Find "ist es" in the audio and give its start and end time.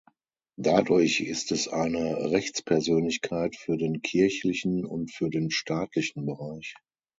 1.21-1.67